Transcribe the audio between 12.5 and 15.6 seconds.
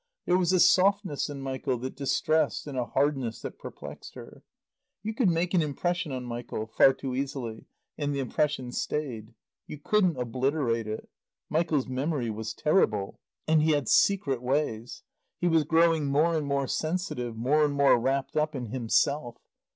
terrible. And he had secret ways. He